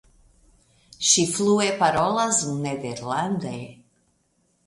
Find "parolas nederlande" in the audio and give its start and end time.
1.83-3.55